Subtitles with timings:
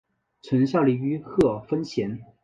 [0.41, 2.25] 曾效力于贺芬咸。